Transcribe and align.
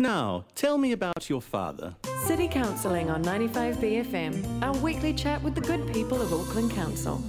Now, 0.00 0.44
tell 0.54 0.78
me 0.78 0.92
about 0.92 1.28
your 1.28 1.42
father. 1.42 1.96
City 2.24 2.46
Counselling 2.46 3.10
on 3.10 3.24
95BFM, 3.24 4.62
our 4.62 4.72
weekly 4.74 5.12
chat 5.12 5.42
with 5.42 5.56
the 5.56 5.60
good 5.60 5.92
people 5.92 6.22
of 6.22 6.32
Auckland 6.32 6.70
Council. 6.70 7.20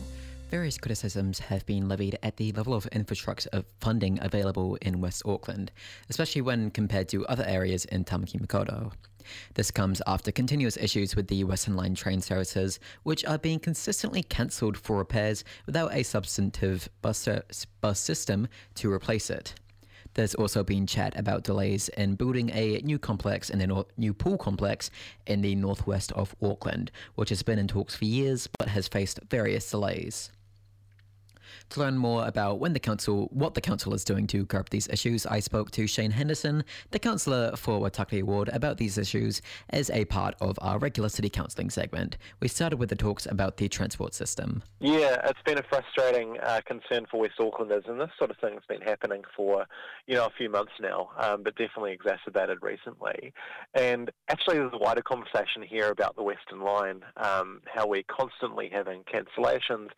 Various 0.51 0.77
criticisms 0.77 1.39
have 1.39 1.65
been 1.65 1.89
levied 1.89 2.19
at 2.21 2.37
the 2.37 2.51
level 2.51 2.75
of 2.75 2.85
infrastructure 2.87 3.49
of 3.53 3.65
funding 3.81 4.19
available 4.21 4.77
in 4.83 5.01
West 5.01 5.23
Auckland, 5.25 5.71
especially 6.11 6.41
when 6.41 6.69
compared 6.69 7.09
to 7.09 7.25
other 7.25 7.43
areas 7.47 7.85
in 7.85 8.05
Tamaki 8.05 8.39
Makaurau. 8.39 8.91
This 9.55 9.71
comes 9.71 9.99
after 10.05 10.31
continuous 10.31 10.77
issues 10.77 11.15
with 11.15 11.27
the 11.27 11.43
Western 11.45 11.75
Line 11.75 11.95
train 11.95 12.21
services, 12.21 12.79
which 13.01 13.25
are 13.25 13.39
being 13.39 13.59
consistently 13.59 14.21
cancelled 14.21 14.77
for 14.77 14.99
repairs 14.99 15.43
without 15.65 15.91
a 15.91 16.03
substantive 16.03 16.87
bus, 17.01 17.27
bus 17.81 17.99
system 17.99 18.47
to 18.75 18.93
replace 18.93 19.31
it. 19.31 19.55
There's 20.19 20.35
also 20.35 20.65
been 20.65 20.85
chat 20.85 21.17
about 21.17 21.43
delays 21.45 21.87
in 21.87 22.15
building 22.15 22.49
a 22.49 22.81
new 22.83 22.99
complex 22.99 23.49
and 23.49 23.65
nor- 23.65 23.85
new 23.95 24.13
pool 24.13 24.37
complex 24.37 24.91
in 25.25 25.39
the 25.39 25.55
northwest 25.55 26.11
of 26.11 26.35
Auckland, 26.41 26.91
which 27.15 27.29
has 27.29 27.41
been 27.41 27.57
in 27.57 27.69
talks 27.69 27.95
for 27.95 28.03
years 28.03 28.49
but 28.59 28.67
has 28.67 28.89
faced 28.89 29.21
various 29.29 29.71
delays. 29.71 30.29
To 31.69 31.79
learn 31.79 31.97
more 31.97 32.27
about 32.27 32.59
when 32.59 32.73
the 32.73 32.79
council, 32.79 33.29
what 33.31 33.53
the 33.53 33.61
council 33.61 33.93
is 33.93 34.03
doing 34.03 34.27
to 34.27 34.45
curb 34.45 34.69
these 34.69 34.87
issues, 34.89 35.25
I 35.25 35.39
spoke 35.39 35.71
to 35.71 35.87
Shane 35.87 36.11
Henderson, 36.11 36.63
the 36.91 36.99
councillor 36.99 37.55
for 37.55 37.79
Waitakere 37.79 38.23
Ward, 38.23 38.49
about 38.49 38.77
these 38.77 38.97
issues 38.97 39.41
as 39.69 39.89
a 39.89 40.05
part 40.05 40.35
of 40.41 40.57
our 40.61 40.79
regular 40.79 41.09
city 41.09 41.29
councilling 41.29 41.69
segment. 41.69 42.17
We 42.39 42.47
started 42.47 42.77
with 42.77 42.89
the 42.89 42.95
talks 42.95 43.25
about 43.25 43.57
the 43.57 43.67
transport 43.67 44.13
system. 44.13 44.63
Yeah, 44.79 45.17
it's 45.25 45.41
been 45.45 45.57
a 45.57 45.63
frustrating 45.63 46.37
uh, 46.41 46.61
concern 46.65 47.05
for 47.09 47.19
West 47.19 47.39
Aucklanders, 47.39 47.87
and 47.89 47.99
this 47.99 48.09
sort 48.17 48.31
of 48.31 48.37
thing's 48.37 48.63
been 48.67 48.81
happening 48.81 49.23
for 49.35 49.65
you 50.07 50.15
know 50.15 50.25
a 50.25 50.31
few 50.37 50.49
months 50.49 50.73
now, 50.79 51.09
um, 51.17 51.43
but 51.43 51.55
definitely 51.55 51.91
exacerbated 51.91 52.59
recently. 52.61 53.33
And 53.73 54.11
actually, 54.29 54.57
there's 54.57 54.73
a 54.73 54.77
wider 54.77 55.01
conversation 55.01 55.61
here 55.61 55.89
about 55.89 56.15
the 56.15 56.23
Western 56.23 56.61
Line, 56.61 57.01
um, 57.17 57.61
how 57.65 57.87
we're 57.87 58.03
constantly 58.03 58.69
having 58.71 59.03
cancellations, 59.03 59.89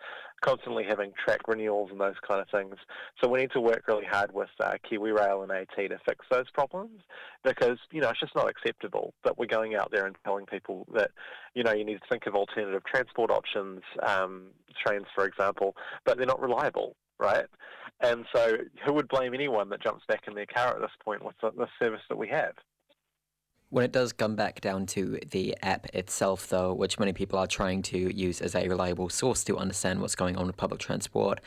constantly 0.41 0.83
having 0.83 1.11
track 1.23 1.47
renewals 1.47 1.89
and 1.91 1.99
those 1.99 2.15
kind 2.27 2.41
of 2.41 2.47
things. 2.49 2.75
So 3.21 3.29
we 3.29 3.39
need 3.39 3.51
to 3.51 3.61
work 3.61 3.83
really 3.87 4.05
hard 4.05 4.33
with 4.33 4.49
uh, 4.59 4.73
KiwiRail 4.89 5.43
and 5.43 5.51
AT 5.51 5.75
to 5.75 5.99
fix 6.05 6.25
those 6.29 6.49
problems 6.51 7.01
because, 7.43 7.77
you 7.91 8.01
know, 8.01 8.09
it's 8.09 8.19
just 8.19 8.35
not 8.35 8.49
acceptable 8.49 9.13
that 9.23 9.37
we're 9.37 9.45
going 9.45 9.75
out 9.75 9.91
there 9.91 10.05
and 10.05 10.15
telling 10.23 10.45
people 10.45 10.87
that, 10.93 11.11
you 11.53 11.63
know, 11.63 11.73
you 11.73 11.85
need 11.85 11.95
to 11.95 12.07
think 12.09 12.25
of 12.27 12.35
alternative 12.35 12.83
transport 12.85 13.31
options, 13.31 13.81
um, 14.03 14.47
trains, 14.85 15.05
for 15.15 15.25
example, 15.25 15.75
but 16.05 16.17
they're 16.17 16.25
not 16.25 16.41
reliable 16.41 16.95
right? 17.21 17.45
And 18.01 18.25
so, 18.35 18.57
who 18.83 18.93
would 18.93 19.07
blame 19.07 19.33
anyone 19.33 19.69
that 19.69 19.81
jumps 19.81 20.03
back 20.07 20.23
in 20.27 20.33
their 20.33 20.47
car 20.47 20.75
at 20.75 20.81
this 20.81 20.91
point 21.05 21.23
with 21.23 21.35
the, 21.41 21.51
the 21.51 21.67
service 21.79 22.01
that 22.09 22.17
we 22.17 22.27
have? 22.29 22.53
When 23.71 23.85
it 23.85 23.93
does 23.93 24.11
come 24.11 24.35
back 24.35 24.59
down 24.59 24.85
to 24.87 25.17
the 25.31 25.55
app 25.63 25.87
itself, 25.95 26.49
though, 26.49 26.73
which 26.73 26.99
many 26.99 27.13
people 27.13 27.39
are 27.39 27.47
trying 27.47 27.81
to 27.83 27.97
use 28.13 28.41
as 28.41 28.53
a 28.53 28.67
reliable 28.67 29.07
source 29.07 29.45
to 29.45 29.57
understand 29.57 30.01
what's 30.01 30.13
going 30.13 30.35
on 30.35 30.47
with 30.47 30.57
public 30.57 30.81
transport, 30.81 31.39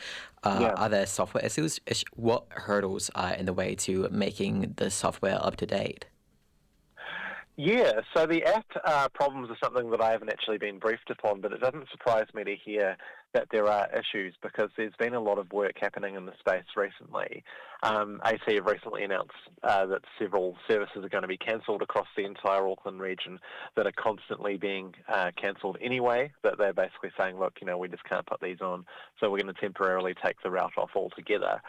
uh, 0.43 0.57
yeah. 0.59 0.73
are 0.73 0.89
there 0.89 1.05
software 1.05 1.45
issues? 1.45 1.79
What 2.15 2.45
hurdles 2.49 3.11
are 3.13 3.35
in 3.35 3.45
the 3.45 3.53
way 3.53 3.75
to 3.75 4.09
making 4.09 4.73
the 4.77 4.89
software 4.89 5.37
up 5.39 5.55
to 5.57 5.67
date? 5.67 6.05
Yeah, 7.57 8.01
so 8.13 8.25
the 8.25 8.43
app 8.43 8.65
uh, 8.83 9.07
problems 9.13 9.49
are 9.49 9.57
something 9.63 9.89
that 9.91 10.01
I 10.01 10.11
haven't 10.11 10.29
actually 10.29 10.57
been 10.57 10.77
briefed 10.77 11.09
upon, 11.09 11.39
but 11.39 11.53
it 11.53 11.61
doesn't 11.61 11.89
surprise 11.89 12.25
me 12.33 12.43
to 12.43 12.53
hear 12.53 12.97
that 13.33 13.47
there 13.49 13.69
are 13.69 13.87
issues 13.93 14.33
because 14.41 14.69
there's 14.75 14.95
been 14.99 15.13
a 15.13 15.21
lot 15.21 15.37
of 15.37 15.51
work 15.53 15.75
happening 15.79 16.15
in 16.15 16.25
the 16.25 16.33
space 16.37 16.65
recently. 16.75 17.45
Um, 17.81 18.19
AT 18.25 18.41
have 18.47 18.65
recently 18.65 19.05
announced 19.05 19.31
uh, 19.63 19.85
that 19.85 20.01
several 20.19 20.57
services 20.67 21.05
are 21.05 21.09
going 21.09 21.21
to 21.21 21.29
be 21.29 21.37
cancelled 21.37 21.81
across 21.81 22.07
the 22.17 22.25
entire 22.25 22.67
Auckland 22.67 22.99
region 22.99 23.39
that 23.77 23.87
are 23.87 23.93
constantly 23.93 24.57
being 24.57 24.93
uh, 25.07 25.31
cancelled 25.41 25.77
anyway, 25.81 26.31
that 26.43 26.57
they're 26.57 26.73
basically 26.73 27.11
saying, 27.17 27.39
look, 27.39 27.53
you 27.61 27.67
know, 27.67 27.77
we 27.77 27.87
just 27.87 28.03
can't 28.03 28.25
put 28.25 28.41
these 28.41 28.59
on, 28.59 28.85
so 29.19 29.31
we're 29.31 29.39
going 29.39 29.53
to 29.53 29.61
temporarily 29.61 30.13
take 30.25 30.35
the 30.43 30.51
route 30.51 30.77
off 30.77 30.91
altogether. 30.93 31.61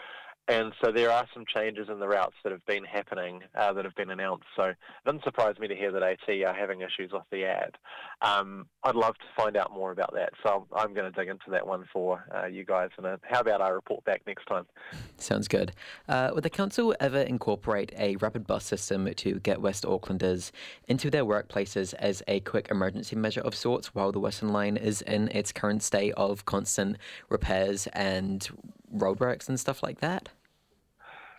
And 0.49 0.73
so 0.83 0.93
there 0.93 1.11
are 1.11 1.27
some 1.35 1.45
changes 1.45 1.89
in 1.91 1.99
the 1.99 2.07
routes 2.07 2.37
that 2.45 2.53
have 2.53 2.65
been 2.67 2.85
happening 2.85 3.43
uh, 3.57 3.73
that 3.73 3.85
have 3.85 3.97
been 3.97 4.11
announced. 4.11 4.45
So 4.55 4.65
it 4.65 4.77
doesn't 5.05 5.25
surprise 5.25 5.59
me 5.59 5.67
to 5.67 5.75
hear 5.75 5.91
that 5.91 6.03
AT 6.03 6.29
are 6.47 6.55
having 6.55 6.83
issues 6.83 7.11
with 7.13 7.25
the 7.33 7.45
ad. 7.45 7.77
Um, 8.23 8.67
I'd 8.85 8.95
love 8.95 9.15
to 9.15 9.25
find 9.37 9.57
out 9.57 9.73
more 9.73 9.91
about 9.91 10.15
that. 10.15 10.31
So 10.45 10.67
I'm 10.73 10.95
going 10.95 11.11
to 11.13 11.19
dig 11.19 11.29
into 11.29 11.51
that 11.51 11.67
one 11.67 11.85
for 11.93 12.25
uh, 12.33 12.47
you 12.47 12.65
guys. 12.65 12.91
And 12.97 13.19
how 13.23 13.41
about 13.41 13.61
I 13.61 13.71
report 13.71 14.05
back 14.05 14.23
next 14.27 14.47
time? 14.47 14.67
Sounds 15.19 15.49
good. 15.49 15.73
Uh, 16.09 16.31
would 16.33 16.45
the 16.45 16.51
council 16.51 16.95
ever 17.01 17.21
incorporate 17.21 17.93
a 17.99 18.15
rapid 18.17 18.47
bus 18.47 18.65
system 18.65 19.13
to 19.13 19.41
get 19.41 19.61
West 19.61 19.85
Aucklanders 19.85 20.53
into 20.87 21.11
their 21.11 21.25
workplaces 21.25 21.93
as 21.95 22.23
a 22.29 22.39
quick 22.41 22.69
emergency 22.71 23.17
measure 23.17 23.41
of 23.41 23.55
sorts 23.57 23.97
while 23.97 24.13
the 24.13 24.21
Western 24.21 24.51
Line 24.51 24.77
is 24.77 25.03
in 25.03 25.29
its 25.29 25.51
current 25.51 25.83
state 25.83 26.13
of 26.17 26.45
constant 26.45 26.99
repairs 27.29 27.89
and 27.89 28.49
roadworks 28.99 29.49
and 29.49 29.59
stuff 29.59 29.83
like 29.83 30.01
that? 30.01 30.29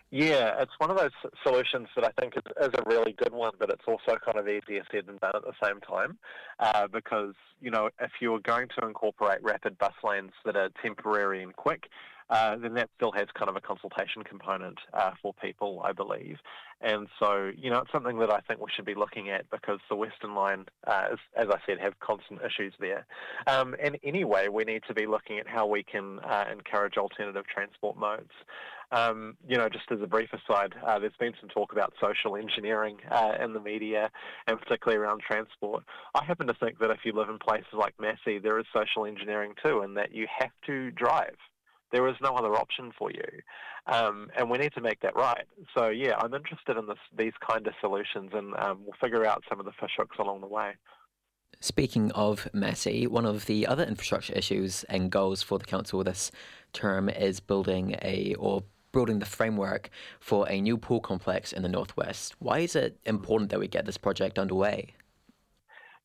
Yeah, 0.09 0.61
it's 0.61 0.71
one 0.77 0.89
of 0.89 0.97
those 0.97 1.11
solutions 1.43 1.89
that 1.95 2.05
I 2.05 2.21
think 2.21 2.35
is, 2.37 2.43
is, 2.61 2.73
a 2.73 2.83
really 2.89 3.11
good 3.11 3.33
one, 3.33 3.51
but 3.59 3.69
it's 3.69 3.83
also 3.85 4.17
kind 4.23 4.37
of 4.37 4.47
easier 4.47 4.81
said 4.89 5.05
than 5.05 5.17
done 5.17 5.33
at 5.35 5.41
the 5.41 5.51
same 5.61 5.81
time. 5.81 6.17
Uh, 6.59 6.87
because, 6.87 7.33
you 7.59 7.69
know, 7.69 7.89
if 7.99 8.11
you're 8.21 8.39
going 8.39 8.69
to 8.79 8.87
incorporate 8.87 9.43
rapid 9.43 9.77
bus 9.77 9.91
lanes 10.05 10.31
that 10.45 10.55
are 10.55 10.69
temporary 10.81 11.43
and 11.43 11.53
quick, 11.57 11.89
uh, 12.29 12.55
then 12.57 12.73
that 12.73 12.89
still 12.95 13.11
has 13.11 13.27
kind 13.37 13.49
of 13.49 13.55
a 13.55 13.61
consultation 13.61 14.23
component 14.23 14.77
uh, 14.93 15.11
for 15.21 15.33
people, 15.33 15.81
I 15.83 15.93
believe. 15.93 16.37
And 16.81 17.07
so, 17.19 17.51
you 17.57 17.71
know, 17.71 17.79
it's 17.79 17.91
something 17.91 18.19
that 18.19 18.31
I 18.31 18.39
think 18.41 18.59
we 18.59 18.69
should 18.75 18.85
be 18.85 18.93
looking 18.93 19.29
at 19.29 19.49
because 19.49 19.79
the 19.89 19.95
Western 19.95 20.35
Line, 20.35 20.65
uh, 20.85 21.07
is, 21.13 21.19
as 21.35 21.47
I 21.49 21.57
said, 21.65 21.79
have 21.79 21.99
constant 21.99 22.41
issues 22.41 22.73
there. 22.79 23.05
Um, 23.47 23.75
and 23.81 23.97
anyway, 24.03 24.47
we 24.47 24.63
need 24.63 24.83
to 24.87 24.93
be 24.93 25.07
looking 25.07 25.39
at 25.39 25.47
how 25.47 25.65
we 25.65 25.83
can 25.83 26.19
uh, 26.19 26.45
encourage 26.51 26.97
alternative 26.97 27.45
transport 27.47 27.97
modes. 27.97 28.31
Um, 28.91 29.35
you 29.47 29.57
know, 29.57 29.67
just 29.67 29.91
as 29.91 29.99
a 30.01 30.07
brief 30.07 30.29
aside, 30.31 30.73
uh, 30.85 30.99
there's 30.99 31.11
been 31.19 31.33
some 31.41 31.49
talk 31.49 31.73
about 31.73 31.93
social 32.01 32.37
engineering 32.37 32.97
uh, 33.11 33.33
in 33.41 33.53
the 33.53 33.59
media, 33.59 34.09
and 34.47 34.59
particularly 34.59 34.97
around 34.97 35.21
transport. 35.21 35.83
I 36.15 36.23
happen 36.23 36.47
to 36.47 36.53
think 36.53 36.79
that 36.79 36.89
if 36.91 36.99
you 37.03 37.11
live 37.11 37.27
in 37.27 37.37
places 37.37 37.73
like 37.73 37.95
Massey, 37.99 38.39
there 38.39 38.59
is 38.59 38.65
social 38.73 39.05
engineering 39.05 39.53
too, 39.63 39.81
and 39.81 39.97
that 39.97 40.13
you 40.13 40.27
have 40.39 40.51
to 40.67 40.91
drive. 40.91 41.35
There 41.91 42.07
is 42.07 42.15
no 42.21 42.35
other 42.35 42.55
option 42.55 42.91
for 42.97 43.11
you, 43.11 43.23
um, 43.85 44.29
and 44.37 44.49
we 44.49 44.57
need 44.57 44.73
to 44.73 44.81
make 44.81 44.99
that 45.01 45.15
right. 45.15 45.45
So 45.77 45.89
yeah, 45.89 46.15
I'm 46.19 46.33
interested 46.33 46.77
in 46.77 46.87
this, 46.87 46.97
these 47.17 47.33
kind 47.47 47.65
of 47.65 47.73
solutions, 47.79 48.31
and 48.33 48.55
um, 48.57 48.81
we'll 48.83 48.97
figure 49.01 49.25
out 49.25 49.43
some 49.49 49.59
of 49.59 49.65
the 49.65 49.71
fish 49.79 49.91
hooks 49.97 50.17
along 50.19 50.41
the 50.41 50.47
way. 50.47 50.73
Speaking 51.59 52.11
of 52.11 52.47
Massey, 52.53 53.07
one 53.07 53.25
of 53.25 53.47
the 53.47 53.65
other 53.65 53.83
infrastructure 53.83 54.33
issues 54.33 54.83
and 54.85 55.09
goals 55.09 55.41
for 55.41 55.57
the 55.57 55.65
council 55.65 56.03
this 56.03 56.31
term 56.71 57.09
is 57.09 57.39
building 57.39 57.95
a 58.03 58.35
or 58.35 58.63
building 58.91 59.19
the 59.19 59.25
framework 59.25 59.89
for 60.19 60.47
a 60.49 60.61
new 60.61 60.77
pool 60.77 60.99
complex 60.99 61.51
in 61.51 61.63
the 61.63 61.69
northwest. 61.69 62.35
Why 62.39 62.59
is 62.59 62.75
it 62.75 62.99
important 63.05 63.49
that 63.49 63.59
we 63.59 63.67
get 63.67 63.85
this 63.85 63.97
project 63.97 64.37
underway? 64.37 64.93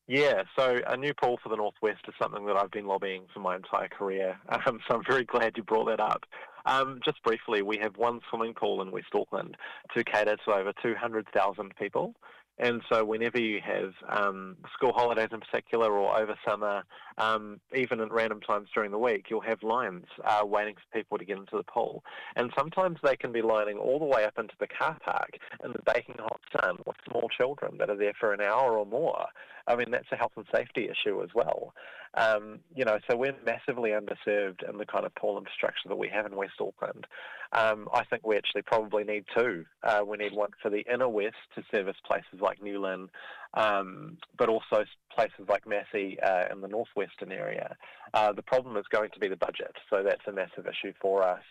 Yeah, 0.07 0.43
so 0.57 0.81
a 0.85 0.97
new 0.97 1.13
pool 1.13 1.39
for 1.41 1.49
the 1.49 1.55
Northwest 1.55 2.01
is 2.07 2.13
something 2.21 2.45
that 2.45 2.57
I've 2.57 2.71
been 2.71 2.87
lobbying 2.87 3.23
for 3.33 3.39
my 3.39 3.55
entire 3.55 3.87
career. 3.87 4.37
Um, 4.65 4.79
so 4.87 4.95
I'm 4.95 5.03
very 5.07 5.23
glad 5.23 5.57
you 5.57 5.63
brought 5.63 5.85
that 5.85 5.99
up. 5.99 6.25
Um, 6.65 6.99
just 7.03 7.21
briefly, 7.23 7.61
we 7.61 7.77
have 7.79 7.97
one 7.97 8.21
swimming 8.29 8.53
pool 8.53 8.81
in 8.81 8.91
West 8.91 9.07
Auckland 9.13 9.57
to 9.95 10.03
cater 10.03 10.37
to 10.45 10.51
over 10.53 10.71
200,000 10.81 11.73
people. 11.77 12.13
And 12.59 12.81
so, 12.91 13.03
whenever 13.03 13.39
you 13.39 13.59
have 13.65 13.93
um, 14.07 14.57
school 14.73 14.93
holidays 14.93 15.29
in 15.31 15.39
particular, 15.39 15.91
or 15.91 16.15
over 16.19 16.35
summer, 16.47 16.83
um, 17.17 17.59
even 17.75 17.99
at 17.99 18.11
random 18.11 18.41
times 18.41 18.69
during 18.75 18.91
the 18.91 18.99
week, 18.99 19.25
you'll 19.29 19.41
have 19.41 19.63
lines 19.63 20.05
uh, 20.23 20.45
waiting 20.45 20.75
for 20.75 20.97
people 20.97 21.17
to 21.17 21.25
get 21.25 21.37
into 21.37 21.57
the 21.57 21.63
pool. 21.63 22.03
And 22.35 22.51
sometimes 22.55 22.99
they 23.03 23.15
can 23.15 23.31
be 23.31 23.41
lining 23.41 23.77
all 23.77 23.97
the 23.97 24.05
way 24.05 24.25
up 24.25 24.37
into 24.37 24.53
the 24.59 24.67
car 24.67 24.97
park 25.03 25.31
in 25.63 25.71
the 25.71 25.93
baking 25.93 26.17
hot 26.19 26.41
sun 26.55 26.77
with 26.85 26.95
small 27.09 27.27
children 27.29 27.77
that 27.79 27.89
are 27.89 27.97
there 27.97 28.13
for 28.19 28.33
an 28.33 28.41
hour 28.41 28.77
or 28.77 28.85
more. 28.85 29.25
I 29.67 29.75
mean, 29.75 29.91
that's 29.91 30.11
a 30.11 30.15
health 30.15 30.33
and 30.35 30.45
safety 30.53 30.89
issue 30.89 31.23
as 31.23 31.29
well. 31.33 31.73
Um, 32.15 32.59
you 32.75 32.85
know, 32.85 32.99
so 33.09 33.17
we're 33.17 33.35
massively 33.45 33.91
underserved 33.91 34.69
in 34.69 34.77
the 34.77 34.85
kind 34.85 35.05
of 35.05 35.15
pool 35.15 35.37
infrastructure 35.37 35.89
that 35.89 35.97
we 35.97 36.09
have 36.09 36.25
in 36.27 36.35
West 36.35 36.53
Auckland. 36.59 37.07
Um, 37.53 37.87
I 37.93 38.03
think 38.05 38.25
we 38.25 38.35
actually 38.35 38.63
probably 38.63 39.03
need 39.03 39.25
two. 39.37 39.65
Uh, 39.83 40.01
we 40.05 40.17
need 40.17 40.33
one 40.33 40.49
for 40.61 40.69
the 40.71 40.83
inner 40.91 41.07
west 41.07 41.35
to 41.55 41.63
service 41.73 41.97
places 42.05 42.41
like 42.41 42.61
New 42.63 42.81
Lynn, 42.81 43.09
um, 43.53 44.17
but 44.37 44.49
also 44.49 44.85
places 45.15 45.45
like 45.47 45.67
Massey 45.67 46.17
uh, 46.21 46.45
in 46.51 46.61
the 46.61 46.67
northwestern 46.67 47.31
area. 47.31 47.75
Uh, 48.15 48.33
the 48.33 48.41
problem 48.41 48.75
is 48.77 48.85
going 48.89 49.11
to 49.11 49.19
be 49.19 49.27
the 49.27 49.35
budget, 49.35 49.75
so 49.89 50.01
that's 50.03 50.25
a 50.27 50.31
massive 50.31 50.65
issue 50.65 50.93
for 50.99 51.21
us. 51.21 51.41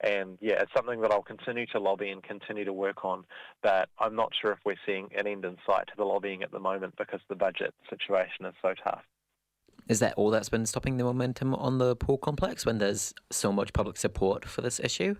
And 0.00 0.36
yeah, 0.40 0.60
it's 0.60 0.72
something 0.74 1.00
that 1.02 1.12
I'll 1.12 1.22
continue 1.22 1.66
to 1.66 1.78
lobby 1.78 2.10
and 2.10 2.22
continue 2.24 2.64
to 2.64 2.72
work 2.72 3.04
on, 3.04 3.24
but 3.62 3.88
I'm 4.00 4.16
not 4.16 4.32
sure 4.40 4.50
if 4.50 4.58
we're 4.64 4.74
seeing 4.84 5.10
an 5.16 5.28
end 5.28 5.44
in 5.44 5.56
sight 5.64 5.86
to 5.86 5.92
the 5.96 6.04
lobbying 6.04 6.42
at 6.42 6.50
the 6.50 6.58
moment 6.58 6.94
because 6.98 7.20
the 7.28 7.36
budget 7.36 7.72
situation 7.88 8.46
is 8.46 8.54
so 8.60 8.74
tough. 8.82 9.02
Is 9.88 10.00
that 10.00 10.14
all 10.16 10.30
that's 10.30 10.48
been 10.48 10.66
stopping 10.66 10.96
the 10.96 11.04
momentum 11.04 11.54
on 11.54 11.78
the 11.78 11.94
pool 11.94 12.18
complex 12.18 12.66
when 12.66 12.78
there's 12.78 13.14
so 13.30 13.52
much 13.52 13.72
public 13.72 13.96
support 13.96 14.44
for 14.44 14.60
this 14.60 14.80
issue? 14.80 15.16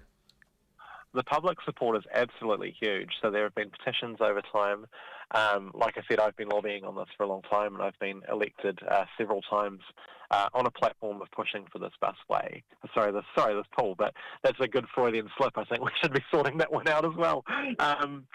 The 1.15 1.23
public 1.25 1.59
support 1.65 1.97
is 1.97 2.05
absolutely 2.15 2.75
huge. 2.81 3.11
So 3.23 3.31
there 3.31 3.45
have 3.45 3.55
been 3.55 3.71
petitions 3.71 4.19
over 4.21 4.43
time. 4.53 4.87
Um, 5.35 5.71
like 5.75 5.97
I 5.97 6.03
said, 6.09 6.21
I've 6.21 6.37
been 6.37 6.49
lobbying 6.49 6.85
on 6.85 6.95
this 6.95 7.07
for 7.17 7.25
a 7.25 7.29
long 7.29 7.43
time, 7.43 7.75
and 7.75 7.83
I've 7.83 7.99
been 7.99 8.23
elected 8.31 8.79
uh, 8.91 9.05
several 9.17 9.41
times 9.43 9.81
uh, 10.31 10.49
on 10.55 10.67
a 10.67 10.71
platform 10.71 11.21
of 11.21 11.31
pushing 11.31 11.65
for 11.71 11.79
this 11.79 11.93
busway. 12.03 12.63
Sorry, 12.95 13.13
this 13.13 13.25
sorry 13.37 13.55
this 13.55 13.67
pool, 13.79 13.95
but 13.97 14.15
that's 14.43 14.59
a 14.61 14.69
good 14.69 14.87
Freudian 14.95 15.29
slip. 15.37 15.57
I 15.57 15.65
think 15.65 15.83
we 15.83 15.91
should 16.01 16.13
be 16.13 16.25
sorting 16.33 16.59
that 16.59 16.73
one 16.73 16.89
out 16.89 17.05
as 17.05 17.17
well. 17.17 17.45
Um, 17.79 18.27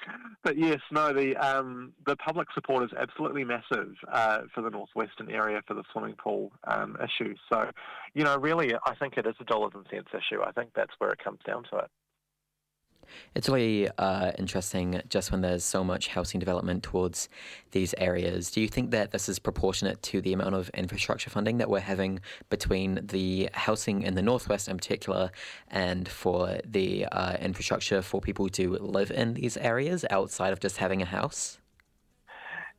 but 0.44 0.58
yes, 0.58 0.80
no, 0.92 1.14
the 1.14 1.36
um, 1.36 1.94
the 2.06 2.16
public 2.16 2.48
support 2.54 2.84
is 2.84 2.92
absolutely 2.98 3.44
massive 3.44 3.94
uh, 4.12 4.42
for 4.54 4.62
the 4.62 4.70
northwestern 4.70 5.32
area 5.32 5.62
for 5.68 5.74
the 5.74 5.84
swimming 5.92 6.16
pool 6.16 6.52
um, 6.66 6.98
issue. 7.04 7.36
So, 7.52 7.70
you 8.14 8.24
know, 8.24 8.38
really, 8.38 8.74
I 8.86 8.96
think 8.96 9.18
it 9.18 9.26
is 9.26 9.36
a 9.40 9.44
dollars 9.44 9.74
and 9.76 9.86
cents 9.92 10.10
issue. 10.14 10.42
I 10.42 10.52
think 10.52 10.72
that's 10.76 10.94
where 11.00 11.12
it 11.12 11.20
comes 11.24 11.40
down 11.46 11.64
to 11.72 11.78
it. 11.78 11.92
It's 13.36 13.50
really 13.50 13.90
uh, 13.98 14.32
interesting 14.38 15.02
just 15.10 15.32
when 15.32 15.42
there's 15.42 15.64
so 15.64 15.84
much 15.84 16.08
housing 16.08 16.40
development 16.40 16.84
towards 16.84 17.30
these 17.72 17.94
areas. 17.98 18.52
Do 18.52 18.62
you 18.62 18.68
think 18.68 18.92
that 18.92 19.12
this 19.12 19.30
is 19.30 19.40
proportionate 19.40 20.02
to 20.04 20.22
the 20.22 20.34
amount 20.34 20.56
of 20.56 20.70
infrastructure 20.70 21.30
funding 21.30 21.58
that 21.58 21.70
we're 21.70 21.80
having 21.80 22.20
between 22.50 23.00
the 23.04 23.50
housing 23.54 24.04
in 24.04 24.16
the 24.16 24.22
Northwest 24.22 24.68
in 24.68 24.78
particular 24.78 25.32
and 25.70 26.08
for 26.08 26.60
the 26.66 27.06
uh, 27.06 27.38
infrastructure 27.40 28.02
for 28.02 28.22
people 28.22 28.50
to 28.50 28.74
live 28.78 29.12
in 29.12 29.34
these 29.36 29.58
areas 29.58 30.06
outside 30.10 30.54
of 30.54 30.60
just 30.60 30.78
having 30.78 31.02
a 31.02 31.06
house? 31.06 31.60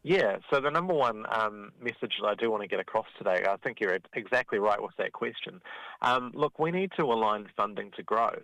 Yeah, 0.04 0.38
so 0.50 0.60
the 0.60 0.70
number 0.70 0.94
one 0.94 1.24
um, 1.30 1.72
message 1.80 2.14
that 2.20 2.26
I 2.26 2.34
do 2.34 2.50
want 2.50 2.62
to 2.62 2.68
get 2.68 2.78
across 2.78 3.06
today, 3.18 3.44
I 3.48 3.56
think 3.56 3.80
you're 3.80 3.98
exactly 4.14 4.58
right 4.58 4.80
with 4.80 4.96
that 4.96 5.12
question. 5.12 5.60
Um, 6.02 6.30
look, 6.34 6.58
we 6.58 6.70
need 6.70 6.92
to 6.96 7.02
align 7.02 7.48
funding 7.56 7.90
to 7.96 8.02
growth. 8.04 8.42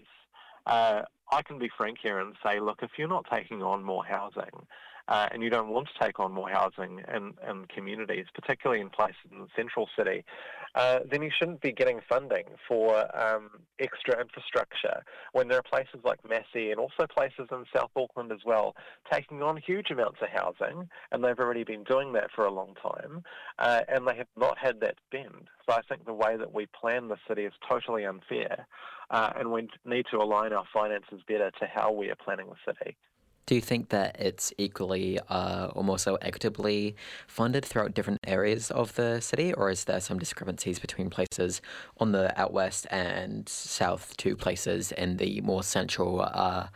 Uh, 0.66 1.02
I 1.32 1.42
can 1.42 1.58
be 1.58 1.70
frank 1.76 1.98
here 2.02 2.20
and 2.20 2.34
say, 2.44 2.60
look, 2.60 2.80
if 2.82 2.90
you're 2.98 3.08
not 3.08 3.26
taking 3.32 3.62
on 3.62 3.82
more 3.82 4.04
housing 4.04 4.66
uh, 5.08 5.28
and 5.32 5.42
you 5.42 5.50
don't 5.50 5.68
want 5.68 5.88
to 5.88 6.04
take 6.04 6.18
on 6.18 6.32
more 6.32 6.48
housing 6.48 7.02
in, 7.14 7.34
in 7.48 7.66
communities, 7.66 8.26
particularly 8.34 8.80
in 8.80 8.90
places 8.90 9.16
in 9.30 9.40
the 9.40 9.48
central 9.56 9.88
city, 9.98 10.24
uh, 10.74 11.00
then 11.10 11.22
you 11.22 11.30
shouldn't 11.36 11.60
be 11.60 11.72
getting 11.72 12.00
funding 12.08 12.44
for 12.66 13.04
um, 13.16 13.50
extra 13.78 14.20
infrastructure 14.20 15.02
when 15.32 15.48
there 15.48 15.58
are 15.58 15.62
places 15.62 16.00
like 16.04 16.18
Massey 16.28 16.70
and 16.70 16.80
also 16.80 17.06
places 17.06 17.46
in 17.52 17.64
South 17.74 17.90
Auckland 17.96 18.32
as 18.32 18.40
well 18.44 18.74
taking 19.12 19.42
on 19.42 19.56
huge 19.56 19.90
amounts 19.90 20.18
of 20.22 20.28
housing, 20.30 20.88
and 21.12 21.22
they've 21.22 21.38
already 21.38 21.64
been 21.64 21.84
doing 21.84 22.12
that 22.14 22.30
for 22.34 22.46
a 22.46 22.50
long 22.50 22.74
time, 22.82 23.22
uh, 23.58 23.82
and 23.88 24.06
they 24.06 24.16
have 24.16 24.26
not 24.36 24.58
had 24.58 24.80
that 24.80 24.96
spend. 25.06 25.48
So 25.68 25.76
I 25.76 25.82
think 25.88 26.06
the 26.06 26.14
way 26.14 26.36
that 26.36 26.52
we 26.52 26.66
plan 26.66 27.08
the 27.08 27.16
city 27.28 27.44
is 27.44 27.52
totally 27.68 28.04
unfair, 28.04 28.66
uh, 29.10 29.32
and 29.36 29.50
we 29.50 29.68
need 29.84 30.06
to 30.10 30.18
align 30.18 30.52
our 30.52 30.64
finances 30.72 31.20
better 31.26 31.50
to 31.60 31.66
how 31.66 31.92
we 31.92 32.10
are 32.10 32.16
planning 32.16 32.46
the 32.46 32.72
city. 32.72 32.96
Do 33.46 33.54
you 33.54 33.60
think 33.60 33.90
that 33.90 34.16
it's 34.18 34.54
equally 34.56 35.18
uh, 35.28 35.68
or 35.74 35.84
more 35.84 35.98
so 35.98 36.14
equitably 36.16 36.96
funded 37.26 37.62
throughout 37.64 37.92
different 37.92 38.20
areas 38.26 38.70
of 38.70 38.94
the 38.94 39.20
city, 39.20 39.52
or 39.52 39.68
is 39.68 39.84
there 39.84 40.00
some 40.00 40.18
discrepancies 40.18 40.78
between 40.78 41.10
places 41.10 41.60
on 41.98 42.12
the 42.12 42.38
out 42.40 42.54
west 42.54 42.86
and 42.90 43.46
south 43.46 44.16
to 44.18 44.34
places 44.34 44.92
in 44.92 45.18
the 45.18 45.42
more 45.42 45.62
central, 45.62 46.22
uh, 46.22 46.68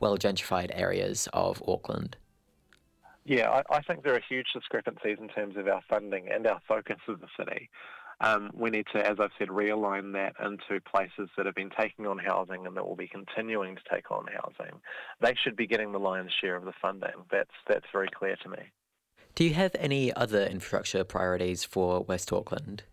well 0.00 0.18
gentrified 0.18 0.70
areas 0.72 1.28
of 1.32 1.62
Auckland? 1.68 2.16
Yeah, 3.24 3.50
I, 3.50 3.76
I, 3.76 3.80
think 3.82 4.04
there 4.04 4.14
are 4.14 4.22
huge 4.28 4.46
discrepancies 4.52 5.18
in 5.20 5.28
terms 5.28 5.56
of 5.56 5.66
our 5.66 5.82
funding 5.88 6.28
and 6.30 6.46
our 6.46 6.60
focus 6.68 6.98
of 7.08 7.20
the 7.20 7.26
city 7.36 7.70
um, 8.20 8.50
we 8.54 8.70
need 8.70 8.86
to, 8.92 8.98
as 8.98 9.18
I've 9.20 9.30
said, 9.38 9.48
realign 9.48 10.12
that 10.14 10.34
into 10.44 10.80
places 10.80 11.28
that 11.36 11.46
have 11.46 11.54
been 11.54 11.70
taking 11.78 12.06
on 12.06 12.18
housing 12.18 12.66
and 12.66 12.76
that 12.76 12.86
will 12.86 12.96
be 12.96 13.08
continuing 13.08 13.76
to 13.76 13.82
take 13.92 14.10
on 14.10 14.26
housing. 14.26 14.80
They 15.20 15.34
should 15.34 15.56
be 15.56 15.66
getting 15.66 15.92
the 15.92 15.98
lion's 15.98 16.32
share 16.32 16.56
of 16.56 16.64
the 16.64 16.72
funding. 16.80 17.24
That's 17.30 17.50
that's 17.68 17.86
very 17.92 18.08
clear 18.08 18.36
to 18.42 18.48
me. 18.48 18.70
Do 19.34 19.44
you 19.44 19.52
have 19.52 19.76
any 19.78 20.14
other 20.14 20.46
infrastructure 20.46 21.04
priorities 21.04 21.62
for 21.62 22.00
West 22.00 22.32
Auckland? 22.32 22.84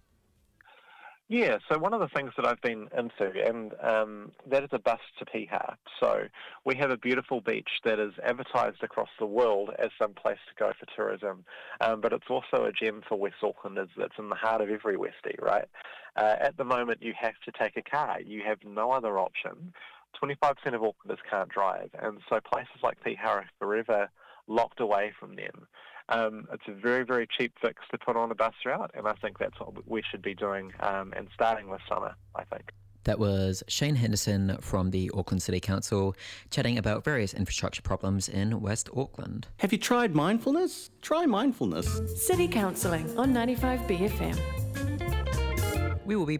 Yeah, 1.33 1.57
so 1.68 1.80
one 1.80 1.95
of 1.95 2.00
the 2.00 2.09
things 2.09 2.31
that 2.38 2.45
I've 2.45 2.62
been 2.62 2.89
into, 2.95 3.31
and 3.44 3.74
um, 3.81 4.33
that 4.51 4.62
is 4.62 4.69
a 4.71 4.77
bus 4.77 5.00
to 5.18 5.25
Piha. 5.25 5.77
So 6.00 6.25
we 6.63 6.75
have 6.75 6.91
a 6.91 6.97
beautiful 6.97 7.41
beach 7.41 7.71
that 7.83 8.00
is 8.00 8.13
advertised 8.24 8.83
across 8.83 9.09
the 9.18 9.25
world 9.25 9.71
as 9.80 9.89
some 10.00 10.13
place 10.13 10.38
to 10.47 10.63
go 10.63 10.74
for 10.80 10.85
tourism, 10.95 11.44
um, 11.81 12.01
but 12.01 12.13
it's 12.13 12.30
also 12.30 12.65
a 12.65 12.71
gem 12.71 13.01
for 13.09 13.18
West 13.18 13.38
Aucklanders 13.41 13.89
that's 13.97 14.13
in 14.19 14.30
the 14.30 14.35
heart 14.35 14.62
of 14.62 14.69
every 14.69 14.95
Westie, 14.95 15.41
right? 15.41 15.65
Uh, 16.15 16.35
at 16.39 16.56
the 16.57 16.63
moment, 16.63 17.01
you 17.01 17.15
have 17.19 17.33
to 17.45 17.51
take 17.59 17.77
a 17.77 17.81
car. 17.81 18.21
You 18.21 18.44
have 18.45 18.59
no 18.63 18.91
other 18.91 19.18
option. 19.18 19.74
25% 20.24 20.51
of 20.75 20.81
Aucklanders 20.81 21.18
can't 21.27 21.50
drive, 21.50 21.89
and 22.00 22.19
so 22.30 22.41
places 22.41 22.77
like 22.83 23.03
Piha 23.03 23.25
are 23.25 23.45
forever 23.57 24.07
locked 24.47 24.80
away 24.80 25.13
from 25.19 25.35
them. 25.35 25.65
Um, 26.13 26.48
it's 26.54 26.63
a 26.68 26.74
very, 26.74 27.04
very 27.04 27.27
cheap 27.27 27.54
fix 27.60 27.81
to 27.92 27.98
put 27.98 28.15
on 28.15 28.30
a 28.30 28.36
bus 28.36 28.54
route, 28.65 28.92
and 28.94 29.07
I 29.07 29.13
think 29.13 29.39
that's 29.39 29.60
what 29.60 29.88
we 29.88 30.04
should 30.10 30.21
be 30.21 30.36
doing 30.36 30.71
um, 30.80 31.12
and 31.18 31.27
starting 31.33 31.71
this 31.71 31.81
summer, 31.89 32.13
I 32.36 32.44
think. 32.44 32.71
That 33.06 33.19
was 33.19 33.63
Shane 33.68 33.95
Henderson 33.95 34.57
from 34.62 34.92
the 34.92 35.12
Auckland 35.13 35.42
City 35.42 35.60
Council 35.60 36.15
chatting 36.51 36.77
about 36.77 37.04
various 37.04 37.33
infrastructure 37.33 37.81
problems 37.81 38.30
in 38.30 38.62
West 38.62 38.89
Auckland. 38.95 39.48
Have 39.57 39.74
you 39.74 39.80
tried 39.80 40.15
mindfulness? 40.15 40.92
Try 41.01 41.25
mindfulness. 41.25 42.01
City 42.16 42.48
Counselling 42.48 43.18
on 43.18 43.33
95BFM. 43.33 44.39
We 46.06 46.16
will 46.16 46.25
be 46.25 46.38